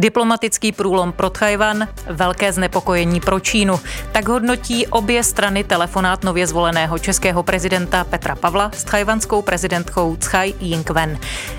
[0.00, 3.80] Diplomatický průlom pro Tchajvan, velké znepokojení pro Čínu.
[4.12, 10.54] Tak hodnotí obě strany telefonát nově zvoleného českého prezidenta Petra Pavla s tchajvanskou prezidentkou Tsai
[10.60, 11.18] Ing-wen.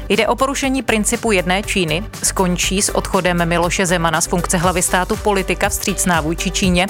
[0.10, 5.16] Jde o porušení principu jedné Číny, skončí s odchodem Miloše Zemana z funkce hlavy státu
[5.16, 6.88] politika vstřícná vůči Číně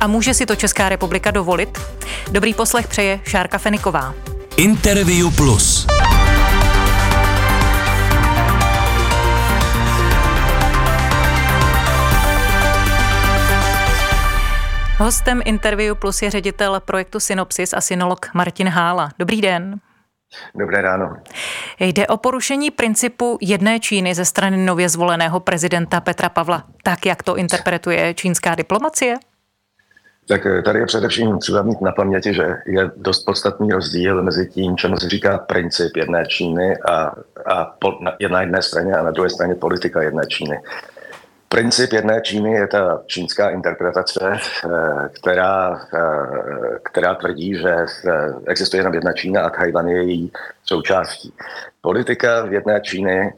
[0.00, 1.78] a může si to Česká republika dovolit?
[2.30, 4.14] Dobrý poslech přeje Šárka Feniková.
[4.56, 5.86] Interview Plus.
[14.98, 19.08] Hostem Interview Plus je ředitel projektu Synopsis a synolog Martin Hála.
[19.18, 19.80] Dobrý den.
[20.54, 21.16] Dobré ráno.
[21.80, 27.22] Jde o porušení principu jedné Číny ze strany nově zvoleného prezidenta Petra Pavla, tak jak
[27.22, 29.16] to interpretuje čínská diplomacie?
[30.28, 34.46] Tak eh, tady je především třeba mít na paměti, že je dost podstatný rozdíl mezi
[34.46, 37.12] tím, čemu se říká princip jedné Číny a,
[37.46, 40.60] a po, na, na jedné straně a na druhé straně politika jedné Číny.
[41.54, 48.80] Princip jedné Číny je ta čínská interpretace, eh, která, eh, která tvrdí, že eh, existuje
[48.80, 50.32] jenom jedna Čína a Tajvan je její
[50.64, 51.32] součástí.
[51.80, 53.34] Politika v jedné Číny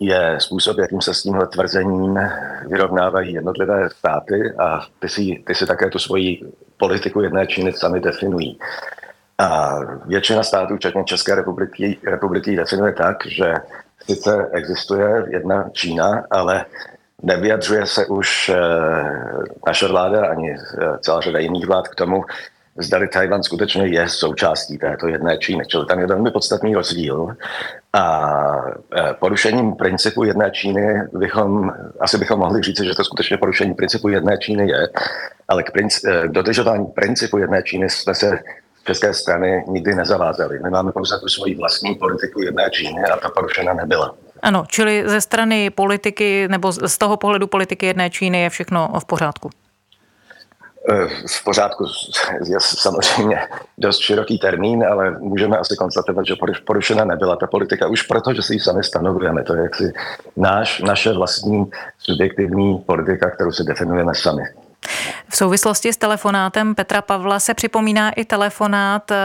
[0.00, 2.20] je způsob, jakým se s tímhle tvrzením
[2.66, 6.40] vyrovnávají jednotlivé státy a ty si, ty si také tu svoji
[6.76, 8.58] politiku jedné Číny sami definují.
[9.38, 13.54] A většina států, včetně České republiky, republiky definuje tak, že
[14.06, 16.64] sice existuje jedna Čína, ale
[17.24, 18.56] Nevyjadřuje se už eh,
[19.66, 22.24] naše vláda ani eh, celá řada jiných vlád k tomu,
[22.78, 25.66] zdali Tajvan skutečně je součástí této jedné Číny.
[25.66, 27.36] Čili tam je velmi podstatný rozdíl.
[27.92, 28.32] A
[28.96, 34.08] eh, porušením principu jedné Číny bychom, asi bychom mohli říct, že to skutečně porušení principu
[34.08, 34.88] jedné Číny je,
[35.48, 38.38] ale k, princi- k dodržování principu jedné Číny jsme se
[38.86, 40.58] české strany nikdy nezavázali.
[40.58, 44.14] My máme pouze tu svoji vlastní politiku jedné Číny a ta porušena nebyla.
[44.44, 49.04] Ano, čili ze strany politiky nebo z toho pohledu politiky jedné Číny je všechno v
[49.04, 49.50] pořádku.
[50.90, 51.84] Eh, v pořádku
[52.44, 53.38] je samozřejmě
[53.78, 56.34] dost široký termín, ale můžeme asi konstatovat, že
[56.66, 59.42] porušena nebyla ta politika už proto, že si ji sami stanovujeme.
[59.42, 59.92] To je jaksi
[60.36, 64.42] náš, naše vlastní subjektivní politika, kterou si definujeme sami.
[65.28, 69.16] V souvislosti s telefonátem Petra Pavla se připomíná i telefonát eh,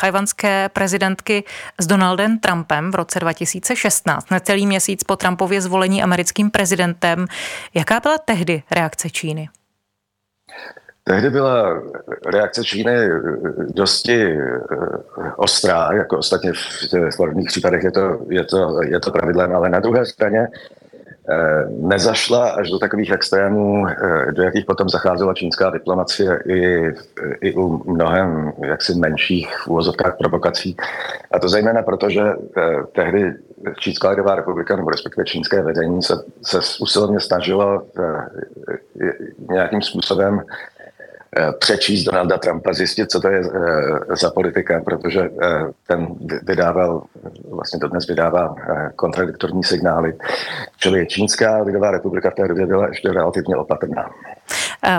[0.00, 1.44] tajvanské prezidentky
[1.80, 7.26] s Donaldem Trumpem v roce 2016, necelý měsíc po Trumpově zvolení americkým prezidentem.
[7.74, 9.48] Jaká byla tehdy reakce Číny?
[11.04, 11.82] Tehdy byla
[12.26, 12.92] reakce Číny
[13.74, 14.38] dosti eh,
[15.36, 16.52] ostrá, jako ostatně
[17.10, 20.48] v podobných případech je to, je to, je to pravidlem, ale na druhé straně
[20.85, 20.85] Eh,
[21.68, 26.92] nezašla až do takových extrémů, eh, do jakých potom zacházela čínská diplomacie i,
[27.40, 30.76] i u mnohem jaksi menších úvozovkách provokací.
[31.30, 33.34] A to zejména proto, že eh, tehdy
[33.78, 37.82] Čínská lidová republika, nebo respektive čínské vedení, se, se usilovně snažilo
[39.48, 40.75] nějakým způsobem Eh,
[41.58, 45.48] přečíst Donalda Trumpa, zjistit, co to je eh, za politika, protože eh,
[45.86, 46.06] ten
[46.42, 47.02] vydával,
[47.50, 48.54] vlastně dnes vydává
[48.96, 50.14] kontradiktorní signály.
[50.78, 54.10] Čili Čínská lidová republika v té době byla ještě relativně opatrná.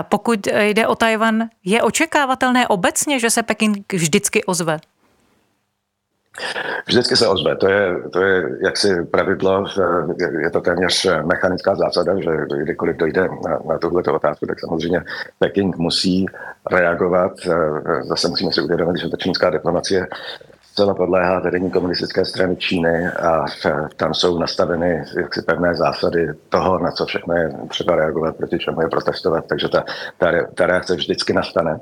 [0.08, 4.78] Pokud jde o Tajvan, je očekávatelné obecně, že se Peking vždycky ozve?
[6.86, 7.56] Vždycky se ozve.
[7.56, 9.64] To je, to je jaksi pravidlo,
[10.40, 12.30] je to téměř mechanická zásada, že
[12.62, 15.02] kdykoliv dojde na, na tuhle otázku, tak samozřejmě
[15.38, 16.26] Peking musí
[16.70, 17.32] reagovat.
[18.02, 20.06] Zase musíme si uvědomit, že ta čínská diplomacie
[20.78, 23.44] zcela podléhá vedení komunistické strany Číny a
[23.96, 28.80] tam jsou nastaveny jaksi pevné zásady toho, na co všechno je třeba reagovat, proti čemu
[28.80, 29.84] je protestovat, takže ta,
[30.18, 31.80] ta, ta reakce vždycky nastane.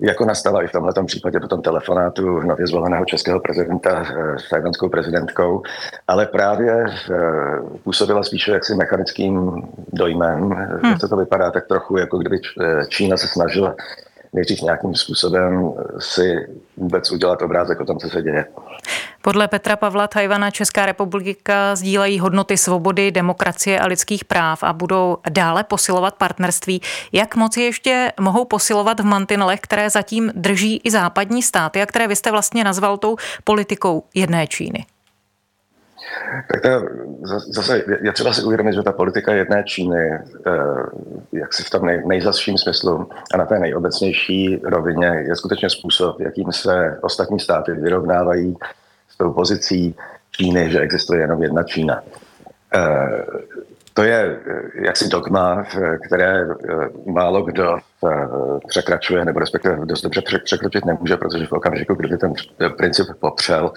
[0.00, 4.48] Jako nastala i v tomto případě po tom telefonátu nově zvoleného českého prezidenta eh, s
[4.48, 5.62] tajvanskou prezidentkou,
[6.08, 7.16] ale právě eh,
[7.84, 9.62] působila spíše jaksi mechanickým
[9.92, 10.50] dojmem,
[10.82, 10.94] hmm.
[11.00, 13.74] že to vypadá tak trochu, jako kdyby eh, Čína se snažila
[14.34, 16.36] nejdřív nějakým způsobem si
[16.76, 18.46] vůbec udělat obrázek o tom, co se děje.
[19.22, 25.16] Podle Petra Pavla Tajvana Česká republika sdílejí hodnoty svobody, demokracie a lidských práv a budou
[25.30, 26.80] dále posilovat partnerství.
[27.12, 32.08] Jak moc ještě mohou posilovat v mantinelech, které zatím drží i západní státy a které
[32.08, 34.86] vy jste vlastně nazval tou politikou jedné Číny?
[36.52, 36.68] Tak to,
[37.48, 40.20] zase je třeba si uvědomit, že ta politika jedné Číny, eh,
[41.32, 46.20] jak si v tom nej, nejzasším smyslu a na té nejobecnější rovině, je skutečně způsob,
[46.20, 48.56] jakým se ostatní státy vyrovnávají
[49.08, 49.94] s tou pozicí
[50.30, 52.02] Číny, že existuje jenom jedna Čína.
[52.74, 53.24] Eh,
[53.94, 54.36] to je
[54.74, 55.64] jaksi dogma,
[56.06, 57.78] které eh, málo kdo
[58.68, 62.32] překračuje, nebo respektive dost dobře překročit nemůže, protože v okamžiku, kdyby ten
[62.76, 63.72] princip popřel,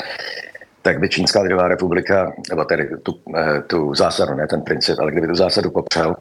[0.87, 3.19] tak by Čínská lidová republika, nebo tedy tu,
[3.67, 6.15] tu zásadu, ne ten princip, ale kdyby tu zásadu popřel,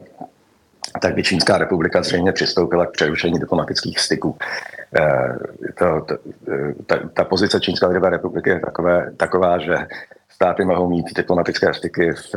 [1.03, 4.37] tak by Čínská republika zřejmě přistoupila k přerušení diplomatických styků.
[5.79, 6.17] To, to,
[6.87, 9.77] ta, ta pozice Čínské lidové republiky je takové, taková, že
[10.29, 12.35] státy mohou mít diplomatické styky v,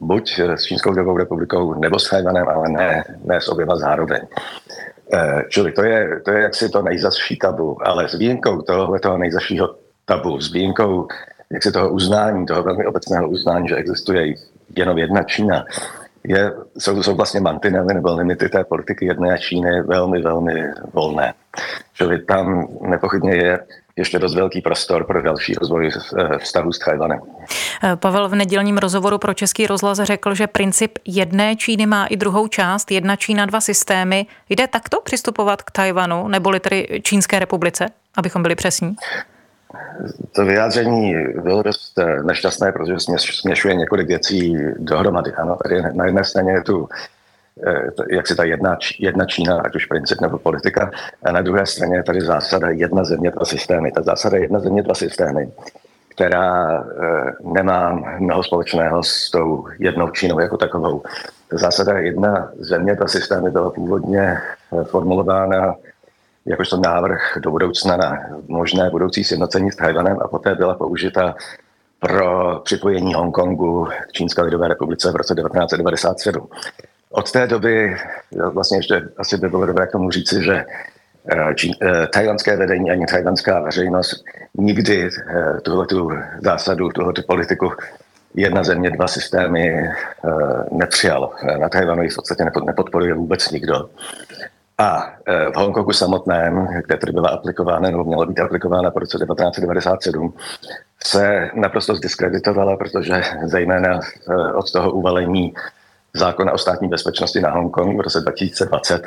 [0.00, 4.20] buď s Čínskou lidovou republikou nebo s Tajvanem, ale ne, ne s oběma zároveň.
[5.14, 9.18] Eh, čili to je, to je jaksi to nejzasší tabu, ale s výjimkou tohohle toho
[9.18, 11.08] nejzasšího tabu, s výjimkou
[11.52, 14.34] jaksi toho uznání, toho velmi obecného uznání, že existuje
[14.76, 15.64] jenom jedna Čína,
[16.24, 21.34] je, jsou, jsou vlastně mantinely nebo limity té politiky jedné Číny velmi, velmi volné.
[21.94, 23.58] Čili tam nepochybně je
[23.96, 27.20] ještě dost velký prostor pro další rozvoj eh, vztahu s Tajvanem.
[27.84, 32.16] Eh, Pavel v nedělním rozhovoru pro Český rozhlas řekl, že princip jedné Číny má i
[32.16, 34.26] druhou část, jedna Čína, dva systémy.
[34.48, 37.86] Jde takto přistupovat k Tajvanu, neboli tedy Čínské republice,
[38.16, 38.96] abychom byli přesní?
[40.32, 45.32] To vyjádření bylo dost eh, nešťastné, protože směšuje několik věcí dohromady.
[45.32, 46.88] Ano, tady na jedné straně je tu
[47.66, 50.90] Eh, jak si ta jedna, jedna Čína, ať už princip nebo politika,
[51.24, 53.92] a na druhé straně je tady zásada jedna země, dva systémy.
[53.92, 55.52] Ta zásada jedna země, dva systémy,
[56.08, 61.02] která eh, nemá mnoho společného s tou jednou Čínou jako takovou.
[61.50, 64.38] Ta zásada jedna země, dva systémy byla původně
[64.84, 65.74] formulována
[66.48, 68.18] jakožto návrh do budoucna na
[68.48, 71.34] možné budoucí sjednocení s Tajvanem a poté byla použita
[72.00, 76.48] pro připojení Hongkongu k Čínské lidové republice v roce 1997.
[77.10, 77.96] Od té doby,
[78.52, 80.64] vlastně ještě asi by bylo dobré k tomu říci, že
[81.30, 84.24] eh, čí, eh, tajvanské vedení ani tajvanská veřejnost
[84.54, 86.10] nikdy eh, tuhletu
[86.44, 87.72] zásadu, tuhletu politiku
[88.34, 89.90] jedna země, dva systémy
[90.72, 91.30] nepřijal.
[91.60, 93.88] Na Tajvanu ji v podstatě nepodporuje vůbec nikdo.
[94.80, 95.12] A
[95.52, 100.34] v Hongkongu samotném, kde tedy byla aplikována nebo měla být aplikována po roce 1997,
[101.04, 104.00] se naprosto zdiskreditovala, protože zejména
[104.54, 105.54] od toho uvalení
[106.14, 109.02] zákona o státní bezpečnosti na Hongkong v roce 2020,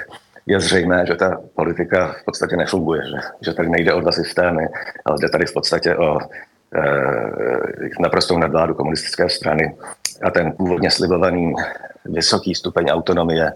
[0.45, 4.68] je zřejmé, že ta politika v podstatě nefunguje, že, že tady nejde o dva systémy,
[5.06, 6.25] ale jde tady v podstatě o e,
[8.00, 9.75] naprostou nadvládu komunistické strany
[10.23, 11.53] a ten původně slibovaný
[12.06, 13.51] vysoký stupeň autonomie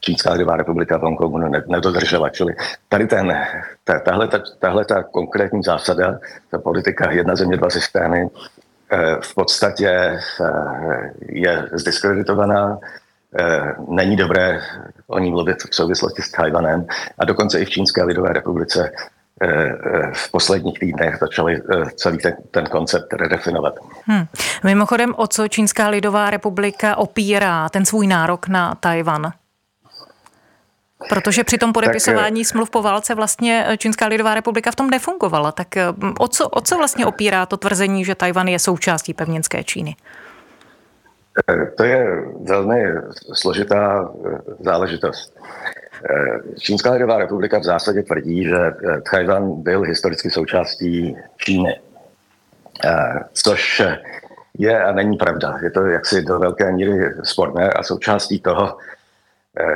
[0.00, 1.38] Čínská lidová republika v Hongkongu
[1.68, 2.28] nedodržela.
[2.28, 2.54] Čili
[2.88, 3.36] tady ten,
[3.84, 6.18] ta, tahle, ta, tahle ta konkrétní zásada,
[6.50, 8.30] ta politika jedna země, dva systémy,
[8.92, 10.20] Eh, v podstatě eh,
[11.28, 12.78] je zdiskreditovaná.
[13.38, 14.60] Eh, není dobré
[15.06, 16.86] o ní mluvit v souvislosti s Tajvanem
[17.18, 18.92] a dokonce i v Čínské lidové republice
[20.12, 21.62] v posledních týdnech začali
[21.96, 23.74] celý ten, ten koncept redefinovat.
[24.06, 24.24] Hmm.
[24.64, 29.32] Mimochodem, o co Čínská lidová republika opírá ten svůj nárok na Tajvan?
[31.08, 35.52] Protože při tom podepisování tak, smluv po válce vlastně Čínská lidová republika v tom nefungovala.
[35.52, 35.86] Tak eh,
[36.18, 39.96] o co, o co vlastně opírá to tvrzení, že Tajvan je součástí pevninské Číny?
[41.50, 42.84] Eh, to je velmi
[43.32, 45.36] složitá eh, záležitost.
[46.58, 48.56] Čínská lidová republika v zásadě tvrdí, že
[49.10, 51.80] Tajvan byl historicky součástí Číny.
[53.32, 53.82] Což
[54.58, 55.58] je a není pravda.
[55.62, 58.76] Je to jaksi do velké míry sporné a součástí toho Eh,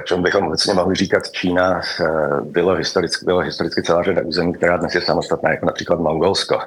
[0.05, 2.07] čemu bychom obecně mohli říkat Čína, eh,
[2.41, 6.61] bylo historicky, bylo historicky celá řada území, která dnes je samostatná, jako například Mongolsko.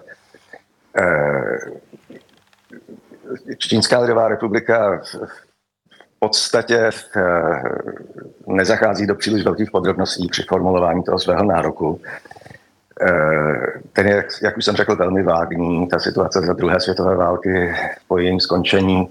[0.98, 1.57] Eh,
[3.57, 5.01] Čínská lidová republika
[5.98, 6.89] v podstatě
[8.48, 12.02] nezachází do příliš velkých podrobností při formulování toho svého nároku.
[13.94, 15.87] Ten je, jak už jsem řekl, velmi vágní.
[15.87, 17.76] Ta situace za druhé světové války
[18.07, 19.09] po jejím skončení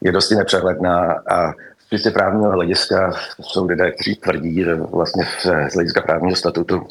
[0.00, 1.52] je dosti nepřehledná a
[1.90, 5.24] čistě právního hlediska jsou lidé, kteří tvrdí, že vlastně
[5.68, 6.86] z hlediska právního statutu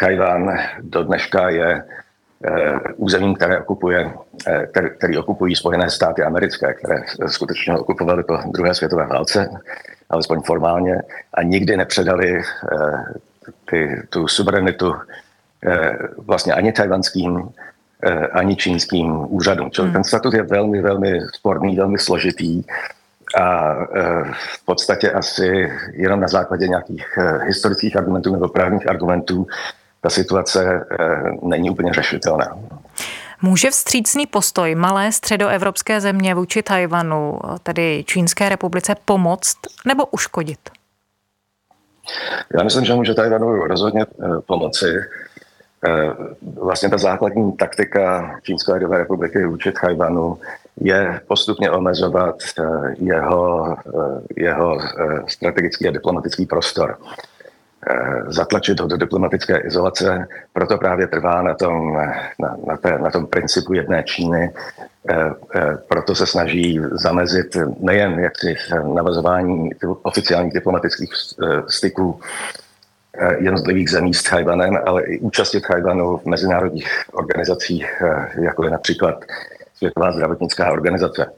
[0.00, 1.84] Tajván do dneška je
[2.44, 4.12] eh, územím, které okupuje,
[4.46, 9.50] eh, který, který okupují Spojené státy americké, které skutečně okupovaly po druhé světové válce,
[10.10, 11.02] alespoň formálně,
[11.34, 12.42] a nikdy nepředali eh,
[13.70, 14.94] ty, tu suverenitu
[16.16, 17.48] vlastně ani tajvanským,
[18.32, 19.70] ani čínským úřadům.
[19.70, 19.92] Čili hmm.
[19.92, 22.62] ten statut je velmi, velmi sporný, velmi složitý
[23.36, 29.46] a e, v podstatě asi jenom na základě nějakých e, historických argumentů nebo právních argumentů
[30.00, 30.84] ta situace e,
[31.42, 32.58] není úplně řešitelná.
[33.42, 40.58] Může vstřícný postoj malé středoevropské země vůči Tajvanu, tedy Čínské republice, pomoct nebo uškodit?
[42.58, 44.06] Já myslím, že může Tajvanu rozhodně
[44.46, 44.86] pomoci.
[46.42, 50.38] Vlastně ta základní taktika Čínské lidové republiky vůči Tajvanu
[50.80, 52.64] je postupně omezovat eh,
[52.98, 56.98] jeho, eh, jeho eh, strategický a diplomatický prostor.
[58.26, 61.92] zatlačit ho do diplomatické izolace, proto právě trvá na tom,
[62.40, 64.52] na, na, té, na tom principu jedné Číny,
[65.88, 68.56] proto se snaží zamezit nejen jaksi
[68.94, 69.70] navazování
[70.02, 71.12] oficiálních diplomatických
[71.68, 72.20] styků
[73.38, 78.02] jednotlivých zemí s Tajvanem, ale i účastě Tajvanu v mezinárodních organizacích,
[78.40, 79.24] jako je například
[79.74, 81.32] Světová zdravotnická organizace.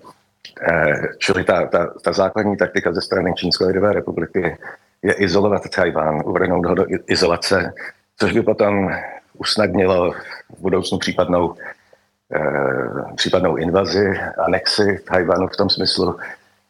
[1.19, 4.59] Čili ta, ta, ta základní taktika ze strany Čínské lidové republiky
[5.03, 7.73] je izolovat Tajván, uvrhnout ho do izolace,
[8.19, 8.91] což by potom
[9.39, 10.13] usnadnilo
[10.57, 11.55] v budoucnu případnou,
[12.35, 16.17] eh, případnou invazi, anexi Tajvanu v tom smyslu,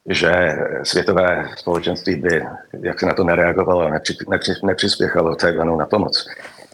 [0.09, 2.47] že světové společenství by
[2.83, 6.29] jak se na to nereagovalo, nepři, nepři, nepřispěchalo Tajvanu na pomoc.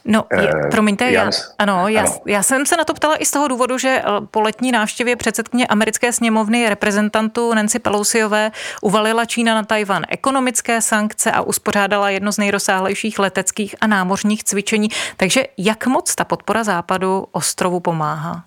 [0.04, 2.18] No, je, eh, promiňte, já, ano, já, ano.
[2.26, 5.16] já jsem se na to ptala i z toho důvodu, že eh, po letní návštěvě
[5.16, 12.32] předsedkyně americké sněmovny reprezentantů Nancy Pelosiové uvalila Čína na Tajvan ekonomické sankce a uspořádala jedno
[12.32, 14.88] z nejrozsáhlejších leteckých a námořních cvičení.
[15.16, 18.44] Takže jak moc ta podpora západu ostrovu pomáhá?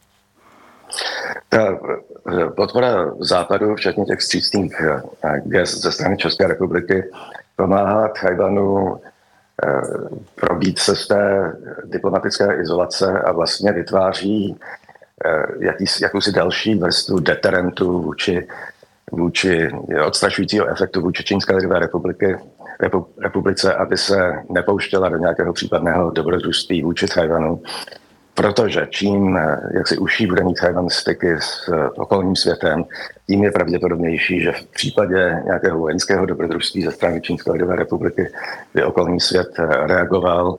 [1.50, 4.82] Ta eh, podpora západu, včetně těch střícných
[5.46, 7.04] gest ze strany České republiky,
[7.56, 8.98] pomáhá Tajvanu
[10.36, 11.54] probít se z té
[11.86, 14.58] diplomatické izolace a vlastně vytváří
[15.26, 18.48] eh, jakousi další vrstvu deterentu vůči,
[19.12, 19.70] vůči
[20.08, 22.38] odstrašujícího efektu vůči Čínské lidové republiky,
[23.18, 27.62] republice, aby se nepouštěla do nějakého případného dobrodružství vůči Tajvanu
[28.36, 32.84] Protože čím eh, jak si uší bude mít Taiwan styky s eh, okolním světem,
[33.28, 38.32] tím je pravděpodobnější, že v případě nějakého vojenského dobrodružství ze strany Čínské lidové republiky
[38.74, 40.58] by okolní svět eh, reagoval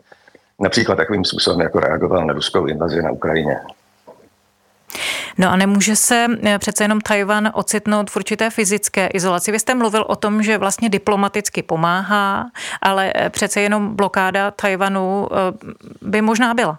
[0.61, 3.57] například takovým způsobem, jako reagoval na ruskou invazi na Ukrajině.
[5.39, 6.27] No a nemůže se
[6.59, 9.53] přece jenom Tajvan ocitnout v určité fyzické izolaci.
[9.53, 12.51] Vy jste mluvil o tom, že vlastně diplomaticky pomáhá,
[12.83, 15.29] ale přece jenom blokáda Tajvanu
[16.03, 16.79] by možná byla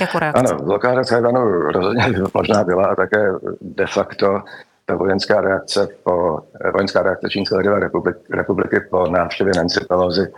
[0.00, 0.54] jako reakce?
[0.54, 4.42] Ano, blokáda Tajvanu rozhodně možná byla a také de facto
[4.86, 6.38] ta vojenská reakce po,
[6.72, 10.32] vojenská reakce Čínské lidové republiky, republiky po návštěvě Nancy Pelosi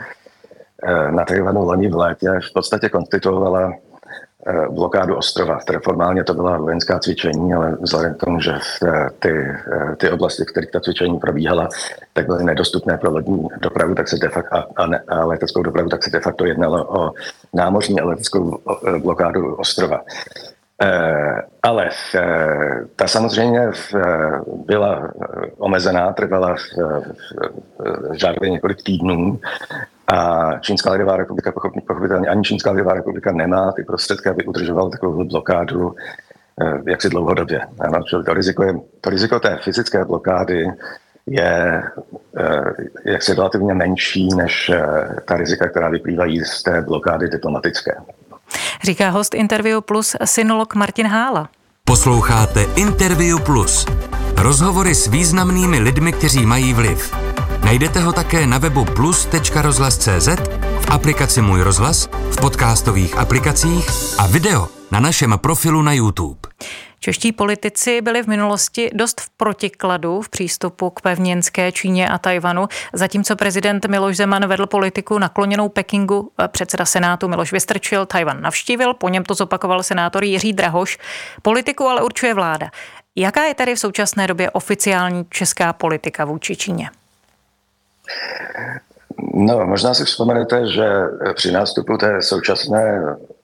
[0.83, 3.73] eh, na Tajvanu loni v létě v podstatě konstituovala
[4.71, 5.59] blokádu ostrova.
[5.85, 10.43] Formálně to byla vojenská cvičení, ale vzhledem k tomu, že eh, ty, eh, ty oblasti,
[10.43, 11.69] v kterých ta cvičení probíhala,
[12.13, 15.63] tak byly nedostupné pro lodní dopravu tak se de facto, a, a, ne, a leteckou
[15.63, 17.13] dopravu, tak se de facto jednalo o
[17.55, 18.59] námořní a leteckou
[18.99, 20.01] blokádu ostrova.
[21.63, 21.91] ale
[22.97, 23.71] ta samozřejmě
[24.67, 25.13] byla
[25.59, 27.03] omezená, trvala v,
[28.11, 29.41] řádově několik týdnů
[30.13, 31.53] a Čínská lidová republika,
[31.87, 35.95] pochopitelně ani Čínská lidová republika nemá ty prostředky, aby udržovala takovou blokádu
[36.63, 37.61] eh, jaksi dlouhodobě.
[37.81, 40.67] Ano, čili to riziko, je, to riziko té fyzické blokády
[41.27, 41.83] je
[42.37, 44.81] eh, jaksi relativně menší než eh,
[45.25, 47.93] ta rizika, která vyplývají z té blokády diplomatické.
[48.85, 51.49] Říká host Interview Plus synolog Martin Hála.
[51.85, 53.87] Posloucháte Interview Plus.
[54.37, 57.30] Rozhovory s významnými lidmi, kteří mají vliv.
[57.65, 60.29] Najdete ho také na webu plus.rozhlas.cz,
[60.81, 63.87] v aplikaci Můj rozhlas, v podcastových aplikacích
[64.19, 66.39] a video na našem profilu na YouTube.
[67.01, 72.69] Čeští politici byli v minulosti dost v protikladu v přístupu k pevninské Číně a Tajvanu,
[72.93, 79.09] zatímco prezident Miloš Zeman vedl politiku nakloněnou Pekingu, předseda Senátu Miloš Vystrčil Tajvan navštívil, po
[79.09, 80.99] něm to zopakoval senátor Jiří Drahoš.
[81.43, 82.71] Politiku ale určuje vláda.
[83.17, 86.91] Jaká je tedy v současné době oficiální česká politika vůči Číně?
[89.35, 90.89] No, možná si vzpomenete, že
[91.35, 93.03] při nástupu té současné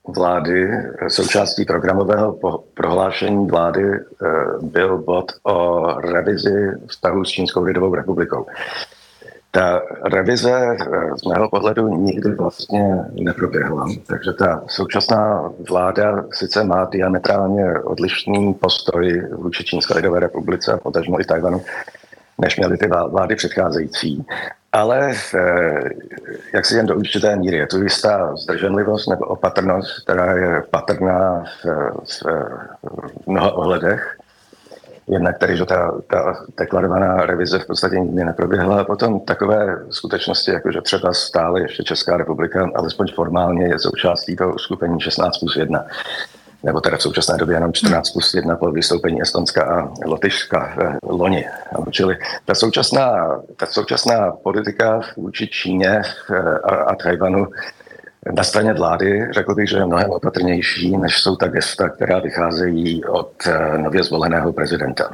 [0.08, 0.70] vlády,
[1.08, 2.38] součástí programového
[2.74, 4.26] prohlášení vlády eh,
[4.62, 8.46] byl bod o revizi vztahu s Čínskou lidovou republikou.
[9.50, 13.86] Ta revize eh, z mého pohledu nikdy vlastně neproběhla.
[14.06, 21.20] Takže ta současná vláda sice má diametrálně odlišný postoj vůči Čínské lidové republice a potažmo
[21.20, 21.62] i Tajvanu,
[22.38, 24.26] než měly ty vlády předcházející.
[24.72, 25.80] Ale eh,
[26.54, 31.44] jak si jen do určité míry je to jistá zdrženlivost nebo opatrnost, která je patrná
[31.44, 31.66] v,
[32.04, 32.22] v,
[33.22, 34.18] v mnoha ohledech.
[35.08, 38.80] Jednak tedy, že ta, ta deklarovaná revize v podstatě nikdy neproběhla.
[38.80, 44.36] A potom takové skutečnosti, jako že třeba stále ještě Česká republika, alespoň formálně je součástí
[44.36, 45.84] toho uskupení 16 plus 1
[46.62, 51.10] nebo teda v současné době jenom 14 plus 1 po vystoupení Estonska a Lotyšska v
[51.10, 51.44] loni.
[51.90, 57.46] Čili ta současná, ta současná politika vůči Číně eh, a, a Tajvanu
[58.34, 63.04] na straně vlády řekl bych, že je mnohem opatrnější, než jsou ta gesta, která vycházejí
[63.04, 65.10] od eh, nově zvoleného prezidenta.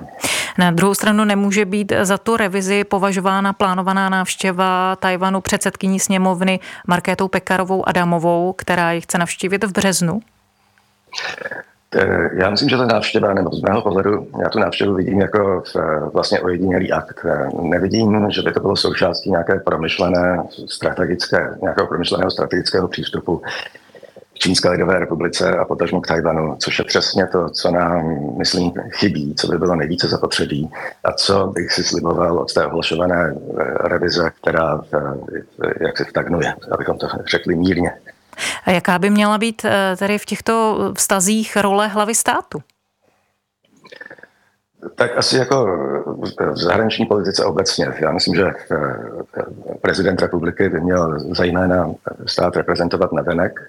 [0.58, 7.28] Na druhou stranu nemůže být za tu revizi považována plánovaná návštěva Tajvanu předsedkyní sněmovny Markétou
[7.28, 10.20] Pekarovou Adamovou, která ji chce navštívit v březnu?
[11.95, 15.62] Eh, já myslím, že ta návštěva, nebo z mého pohledu, já tu návštěvu vidím jako
[15.76, 15.81] eh,
[16.12, 17.21] vlastně ojedinělý akt.
[17.25, 23.42] Eh, nevidím, že by to bylo součástí nějaké promyšlené strategické, nějakého promyšleného strategického přístupu
[24.35, 28.73] k Čínské lidové republice a potažmo k Tajvanu, což je přesně to, co nám, myslím,
[28.90, 30.71] chybí, co by bylo nejvíce zapotřebí
[31.04, 33.35] a co bych si sliboval od té ohlašované
[33.81, 34.81] revize, která
[35.81, 37.92] jak se stagnuje, abychom to řekli mírně.
[38.64, 42.62] A jaká by měla být eh, tedy v těchto vztazích role hlavy státu?
[44.94, 45.66] Tak asi jako
[46.52, 47.94] v zahraniční politice obecně.
[48.00, 48.76] Já myslím, že eh,
[49.80, 51.90] prezident republiky by měl zejména
[52.26, 53.60] stát reprezentovat navenek,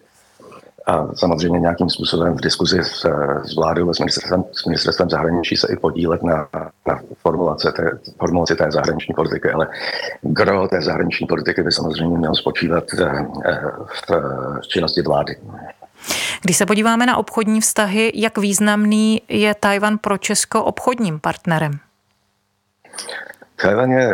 [0.85, 3.05] a samozřejmě nějakým způsobem v diskuzi s,
[3.45, 6.47] s vládou, s ministerstvem, s ministerstvem zahraničí se i podílet na,
[6.87, 9.67] na formulaci, té, formulaci té zahraniční politiky, ale
[10.21, 13.25] gro té zahraniční politiky by samozřejmě mělo spočívat eh,
[13.85, 14.11] v,
[14.61, 15.35] v činnosti vlády.
[16.41, 21.79] Když se podíváme na obchodní vztahy, jak významný je Tajvan pro Česko obchodním partnerem?
[23.63, 24.13] Tajvan je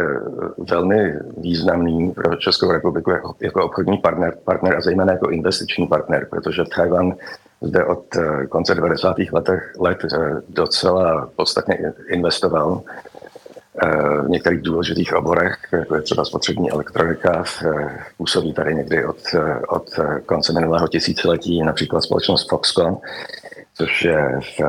[0.58, 6.27] velmi významný pro Českou republiku jako, jako obchodní partner, partner a zejména jako investiční partner,
[6.29, 7.13] protože Tajvan
[7.62, 9.15] zde od eh, konce 90.
[9.32, 12.82] letech, let eh, docela podstatně investoval
[13.84, 17.44] eh, v některých důležitých oborech, jako je třeba spotřební elektronika,
[18.18, 19.18] působí tady někdy od,
[19.70, 19.89] od
[20.25, 22.98] konce minulého tisíciletí například společnost Foxconn,
[23.80, 24.62] což je v,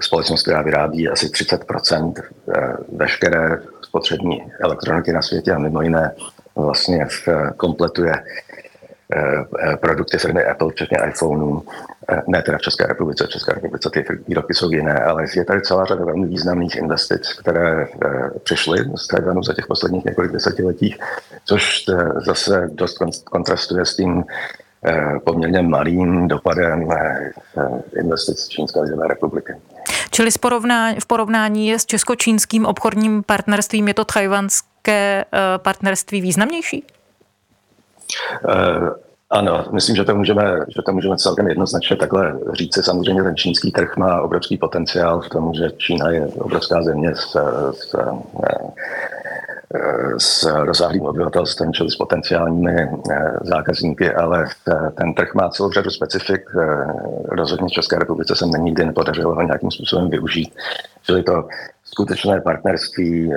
[0.00, 2.12] společnost, která vyrábí asi 30%
[2.92, 6.14] veškeré spotřební elektroniky na světě a mimo jiné
[6.56, 11.62] vlastně v, kompletuje eh, produkty firmy Apple, včetně iPhoneů,
[12.08, 15.44] eh, ne teda v České republice, v České republice ty výrobky jsou jiné, ale je
[15.44, 20.32] tady celá řada velmi významných investic, které eh, přišly z Tajvanu za těch posledních několik
[20.32, 20.98] desetiletích,
[21.44, 21.84] což
[22.26, 24.24] zase dost kontrastuje s tím
[25.24, 26.88] poměrně malým dopadem
[28.00, 29.54] investic Čínské lidové republiky.
[30.10, 30.30] Čili
[31.00, 35.24] v porovnání s česko-čínským obchodním partnerstvím je to tajvanské eh,
[35.58, 36.84] partnerství významnější?
[38.44, 38.88] Uh,
[39.30, 42.84] ano, myslím, že to, můžeme, že to můžeme celkem jednoznačně takhle říct.
[42.84, 47.36] Samozřejmě ten čínský trh má obrovský potenciál v tom, že Čína je obrovská země s,
[47.70, 47.96] s,
[50.18, 52.88] s rozsáhlým obyvatelstvem, čili s potenciálními eh,
[53.42, 56.50] zákazníky, ale eh, ten trh má celou řadu specifik.
[56.56, 56.86] Eh,
[57.28, 60.54] rozhodně v České republice se nikdy nepodařilo ho nějakým způsobem využít.
[61.02, 61.48] Čili to
[61.84, 63.32] skutečné partnerství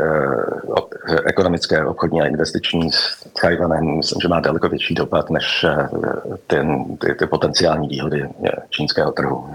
[1.26, 5.66] ekonomické, obchodní a investiční s Tajvanem, myslím, že má daleko větší dopad než
[6.48, 8.30] ten, ty, ty potenciální výhody
[8.70, 9.46] čínského trhu.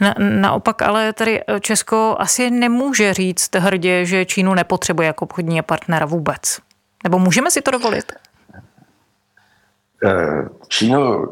[0.00, 6.06] Na, naopak ale tady Česko asi nemůže říct hrdě, že Čínu nepotřebuje jako obchodní partnera
[6.06, 6.58] vůbec.
[7.04, 8.12] Nebo můžeme si to dovolit?
[10.04, 11.28] Eh, Čínu,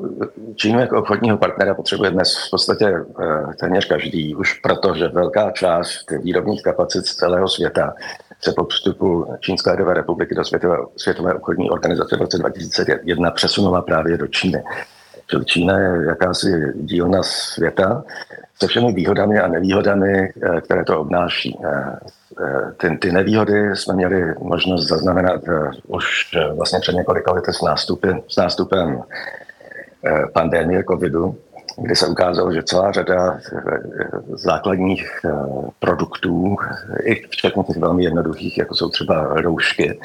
[0.54, 5.50] Čínu jako obchodního partnera potřebuje dnes v podstatě eh, téměř každý, už proto, že velká
[5.50, 7.94] část výrobních kapacit z celého světa
[8.40, 13.82] se po vstupu Čínské lidové republiky do Světové, Světové obchodní organizace v roce 2001 přesunula
[13.82, 14.62] právě do Číny.
[15.30, 18.04] Čili Čína je jakási dílna světa
[18.62, 21.58] se všemi výhodami a nevýhodami, eh, které to obnáší.
[21.64, 21.98] Eh,
[22.40, 25.40] eh, ty, ty nevýhody jsme měli možnost zaznamenat
[25.86, 26.06] už
[26.56, 29.02] vlastně před několika lety s, nástupy, s nástupem
[30.32, 31.38] pandemie covidu,
[31.76, 33.38] kdy se ukázalo, že celá řada
[34.28, 35.20] základních
[35.78, 36.56] produktů,
[37.02, 40.00] i včetně těch velmi jednoduchých, jako jsou třeba roušky,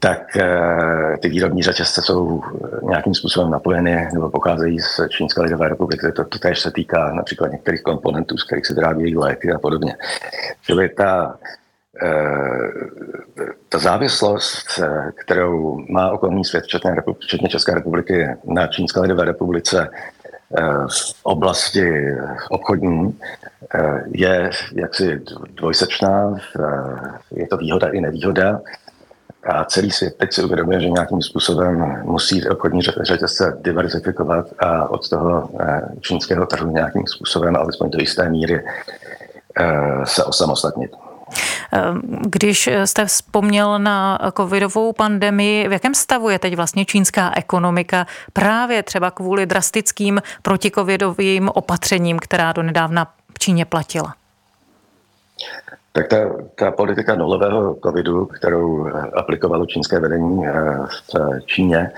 [0.00, 2.42] tak eh, ty výrobní řetězce jsou
[2.82, 6.12] nějakým způsobem napojeny nebo pocházejí z Čínské lidové republiky.
[6.12, 9.96] To, to též se týká například některých komponentů, z kterých se vyrábějí léky a podobně.
[10.62, 11.38] Čili ta,
[12.02, 12.70] eh,
[13.68, 14.80] ta závislost,
[15.14, 16.64] kterou má okolní svět,
[17.18, 19.90] včetně, České republiky, na Čínské lidové republice
[20.58, 22.16] eh, v oblasti
[22.50, 23.18] obchodní
[24.10, 25.20] je jaksi
[25.54, 26.36] dvojsečná,
[27.30, 28.60] je to výhoda i nevýhoda.
[29.44, 35.08] A celý svět teď si uvědomuje, že nějakým způsobem musí obchodní řetězce diverzifikovat a od
[35.08, 38.64] toho eh, čínského trhu nějakým způsobem, alespoň do jisté míry,
[39.60, 39.64] eh,
[40.04, 40.90] se osamostatnit.
[41.72, 41.78] Eh,
[42.26, 48.82] když jste vzpomněl na covidovou pandemii, v jakém stavu je teď vlastně čínská ekonomika právě
[48.82, 54.14] třeba kvůli drastickým protikovidovým opatřením, která do nedávna v Číně platila?
[55.98, 56.16] Tak ta,
[56.54, 60.52] ta politika nulového covidu, kterou eh, aplikovalo čínské vedení eh,
[60.86, 61.90] v Číně,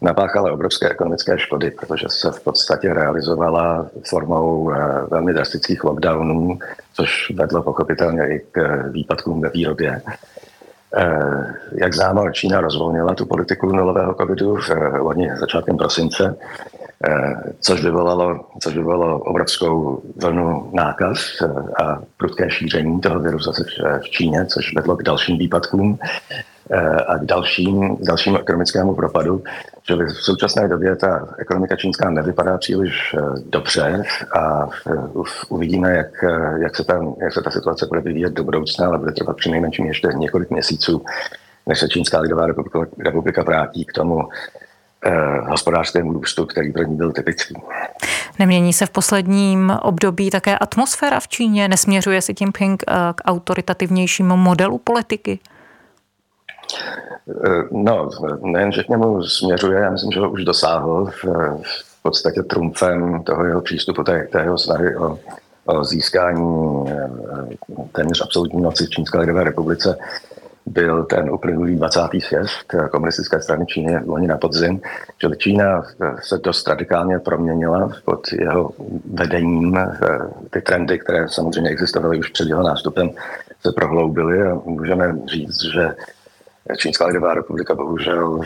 [0.00, 4.76] napáchala obrovské ekonomické škody, protože se v podstatě realizovala formou eh,
[5.10, 6.58] velmi drastických lockdownů,
[6.94, 10.02] což vedlo pochopitelně i k výpadkům ve výrobě.
[11.72, 16.36] Jak známo, Čína rozvolnila tu politiku nulového covidu v loni začátkem prosince
[16.82, 16.87] Eh,
[17.60, 23.64] což vyvolalo, což vyvolalo obrovskou vlnu nákaz eh, a prudké šíření toho viru zase
[24.02, 25.98] v Číně, což vedlo k dalším výpadkům
[26.70, 29.42] eh, a k dalším, dalším ekonomickému propadu.
[29.82, 34.02] Čili v současné době ta ekonomika čínská nevypadá příliš dobře
[34.34, 34.68] a
[35.48, 36.24] uvidíme, jak,
[36.62, 39.50] jak, se ta, jak se ta situace bude vyvíjet do budoucna, ale bude trvat při
[39.50, 41.04] nejmenším ještě několik měsíců,
[41.66, 44.67] než se Čínská lidová republika, republika vrátí k tomu eh,
[45.48, 47.54] hospodářskému růstu, který pro ní byl typický.
[48.38, 51.68] Nemění se v posledním období také atmosféra v Číně?
[51.68, 55.38] Nesměřuje si tím Ping eh, k autoritativnějšímu modelu politiky?
[57.46, 61.24] Eh, no, nejen, že k němu směřuje, já myslím, že ho už dosáhl v,
[61.62, 65.18] v podstatě trumfem toho jeho přístupu, té, té jeho snahy o,
[65.66, 67.10] o získání eh,
[67.92, 69.98] téměř absolutní moci v Čínské lidové republice
[70.68, 72.00] byl ten uplynulý 20.
[72.18, 74.80] sjezd komunistické strany Číny loni na podzim,
[75.22, 75.82] že Čína
[76.20, 78.70] se dost radikálně proměnila pod jeho
[79.12, 79.78] vedením.
[80.50, 83.10] Ty trendy, které samozřejmě existovaly už před jeho nástupem,
[83.62, 85.94] se prohloubily a můžeme říct, že
[86.76, 88.40] Čínská lidová republika bohužel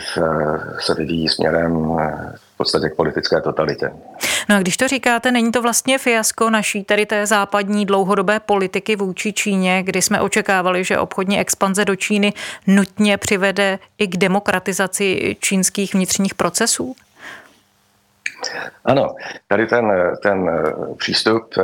[0.79, 1.97] se vyvíjí směrem
[2.35, 3.91] v podstatě k politické totalitě.
[4.53, 8.95] No a když to říkáte, není to vlastně fiasko naší, tedy té západní dlouhodobé politiky
[8.95, 12.33] vůči Číně, kdy jsme očekávali, že obchodní expanze do Číny
[12.67, 16.95] nutně přivede i k demokratizaci čínských vnitřních procesů?
[18.85, 19.15] Ano,
[19.47, 19.91] tady ten,
[20.23, 20.49] ten
[20.97, 21.63] přístup eh,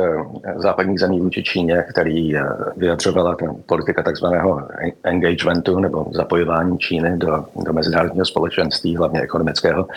[0.56, 2.42] západních zemí vůči Číně, který eh,
[2.76, 4.68] vyjadřovala ten politika takzvaného
[5.02, 9.88] engagementu nebo zapojování Číny do, do mezinárodního společenství, hlavně ekonomického,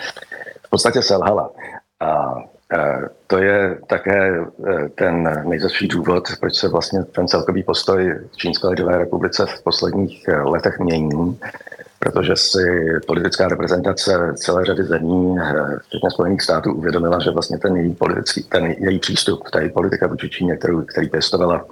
[0.62, 1.50] v podstatě selhala.
[2.00, 2.36] A
[3.28, 4.44] to je také e,
[4.96, 10.28] ten nejzasší důvod, proč se vlastně ten celkový postoj v Čínské lidové republice v posledních
[10.28, 11.40] e, letech mění,
[12.00, 15.36] protože si politická reprezentace celé řady zemí,
[15.82, 20.08] včetně Spojených států, uvědomila, že vlastně ten její, politický, ten její přístup, ta její politika
[20.08, 21.66] vůči Číně, kterou, který pěstovala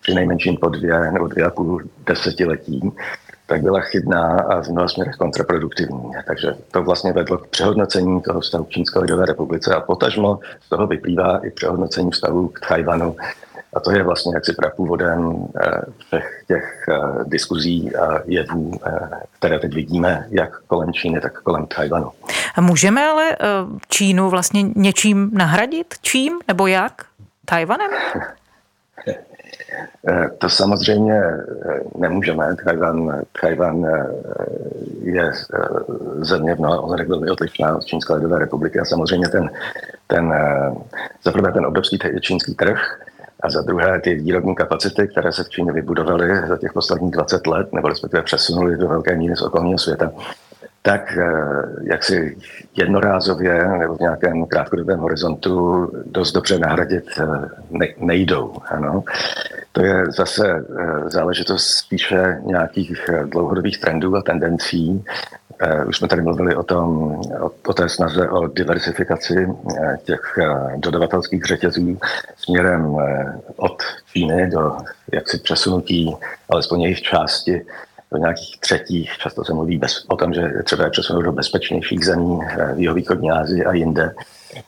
[0.00, 2.92] při nejmenším po dvě nebo dvě a půl desetiletí,
[3.54, 6.10] tak byla chybná a v mnoha směrech kontraproduktivní.
[6.26, 10.68] Takže to vlastně vedlo k přehodnocení toho vztahu k Čínské lidové republice a potažmo z
[10.68, 13.16] toho vyplývá i přehodnocení vztahu k Tajvanu.
[13.74, 19.58] A to je vlastně jaksi prapůvodem eh, všech těch eh, diskuzí a jevů, eh, které
[19.58, 22.10] teď vidíme, jak kolem Číny, tak kolem Tajvanu.
[22.54, 23.36] A můžeme ale
[23.88, 25.94] Čínu vlastně něčím nahradit?
[26.02, 26.92] Čím nebo jak?
[27.44, 27.90] Tajvanem?
[30.08, 32.56] Eh, to samozřejmě eh, nemůžeme.
[32.56, 34.06] Tchajvan, Tchajvan eh,
[35.02, 35.32] je
[36.20, 39.50] země v mnoha ohledech velmi odlišná od Čínské lidové republiky a samozřejmě ten,
[40.06, 40.34] ten
[41.24, 43.00] za prvé ten obrovský čínský trh
[43.40, 47.46] a za druhé ty výrobní kapacity, které se v Číně vybudovaly za těch posledních 20
[47.46, 50.12] let, nebo respektive přesunuly do velké míry z okolního světa,
[50.86, 51.18] tak
[51.82, 52.36] jak si
[52.76, 57.04] jednorázově nebo v nějakém krátkodobém horizontu dost dobře nahradit
[57.98, 58.54] nejdou.
[58.68, 59.04] Ano.
[59.74, 65.04] To je zase eh, záležitost spíše nějakých eh, dlouhodobých trendů a tendencí.
[65.60, 67.20] Eh, už jsme tady mluvili o, tom,
[67.66, 69.48] o té snaze o diversifikaci
[70.04, 70.38] těch
[70.76, 71.98] dodavatelských řetězů
[72.36, 72.96] směrem
[73.56, 74.76] od Číny do
[75.12, 76.16] jaksi přesunutí
[76.48, 77.66] alespoň jejich části
[78.12, 82.38] do nějakých třetích, často se mluví bez, o tom, že třeba je do bezpečnějších zemí
[82.74, 84.14] v jihovýchodní Asii a jinde.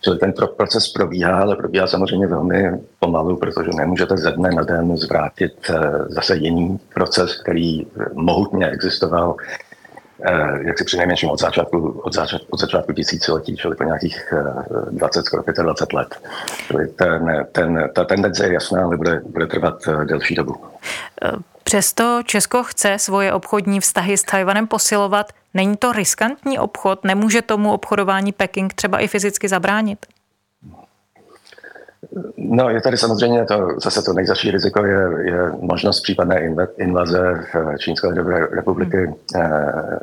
[0.01, 4.97] Čili ten proces probíhá, ale probíhá samozřejmě velmi pomalu, protože nemůžete ze dne na den
[4.97, 5.75] zvrátit eh,
[6.09, 9.66] zase jiný proces, který mohutně existoval eh,
[10.67, 14.35] jak si přinejmenším od začátku, od začátku, od začátku tisíciletí, čili po nějakých
[14.91, 16.21] 20, eh, skoro 25 let.
[16.67, 20.57] Čili ten, ten, ta tendence je jasná, ale bude, bude trvat delší dobu.
[21.65, 25.33] Přesto Česko chce svoje obchodní vztahy s Tajvanem posilovat.
[25.55, 27.05] Není to riskantní obchod?
[27.05, 30.07] Nemůže tomu obchodování Peking třeba i fyzicky zabránit?
[32.37, 36.41] No, je tady samozřejmě to, zase to nejzaší riziko je, je možnost případné
[36.79, 37.45] invaze
[37.79, 39.15] Čínské lidové republiky, hmm.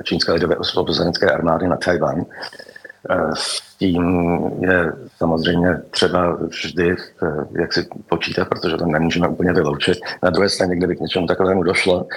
[0.04, 2.26] Čínské lidové osvobozenecké armády na Tajvan.
[3.34, 6.96] S tím je samozřejmě třeba vždy
[7.60, 9.98] jak si počítat, protože to nemůžeme úplně vyloučit.
[10.24, 12.08] Na druhé straně, kdyby k něčemu takovému došlo,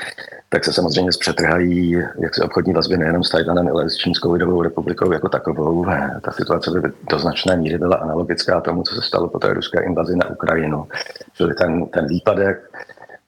[0.48, 4.62] tak se samozřejmě zpřetrhají jak si obchodní vazby nejenom s Tajvanem, ale s Čínskou lidovou
[4.62, 5.86] republikou jako takovou.
[6.22, 9.82] Ta situace by do značné míry byla analogická tomu, co se stalo po té ruské
[9.82, 10.86] invazi na Ukrajinu.
[11.34, 12.70] Čili ten, ten výpadek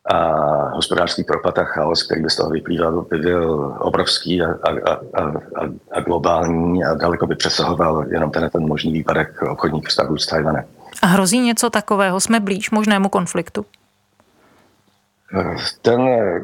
[0.09, 0.19] a
[0.75, 5.33] hospodářský propad a chaos, který by z toho vyplýval, by byl obrovský a, a, a,
[5.93, 10.65] a globální a daleko by přesahoval jenom ten, ten možný výpadek obchodních vztahů s Tajvanem.
[11.03, 12.21] A hrozí něco takového?
[12.21, 13.65] Jsme blíž možnému konfliktu?
[15.83, 16.01] Ten,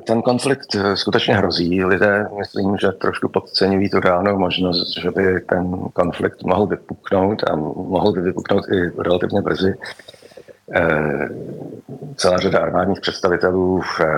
[0.07, 1.85] ten konflikt skutečně hrozí.
[1.85, 7.57] Lidé, myslím, že trošku podceňují tu reálnou možnost, že by ten konflikt mohl vypuknout a
[7.57, 9.75] mohl by vypuknout i relativně brzy.
[10.73, 11.29] Eh,
[12.17, 14.09] celá řada armádních představitelů v eh,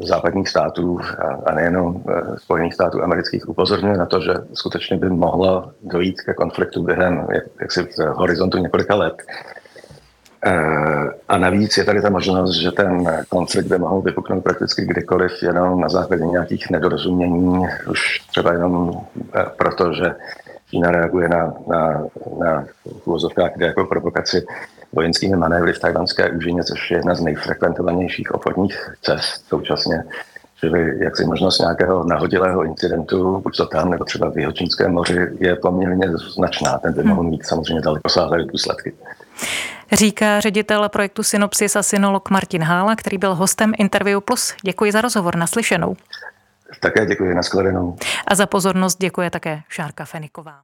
[0.00, 0.98] západních států
[1.46, 6.34] a nejenom eh, Spojených států amerických upozorňuje na to, že skutečně by mohlo dojít ke
[6.34, 7.26] konfliktu během
[7.60, 9.14] jaksi v horizontu několika let.
[11.28, 15.80] A navíc je tady ta možnost, že ten konflikt by mohl vypuknout prakticky kdykoliv, jenom
[15.80, 19.00] na základě nějakých nedorozumění, už třeba jenom
[19.56, 20.14] proto, že
[20.72, 22.04] Čína reaguje na, na,
[22.38, 22.64] na
[23.04, 24.46] úvozovkách jako provokaci
[24.92, 30.04] vojenskými manévry v tajvanské úžině, což je jedna z nejfrekventovanějších obchodních cest současně.
[30.60, 35.56] Čili jaksi možnost nějakého nahodilého incidentu, buď to tam, nebo třeba v Jihočínském moři, je
[35.56, 36.78] poměrně značná.
[36.78, 38.92] Ten by mohl mít samozřejmě dalekosáhlé důsledky.
[39.92, 44.54] Říká ředitel projektu Synopsis a synolog Martin Hála, který byl hostem Interview Plus.
[44.62, 45.96] Děkuji za rozhovor, naslyšenou.
[46.80, 47.96] Také děkuji, nashledanou.
[48.26, 50.54] A za pozornost děkuje také Šárka Feniková.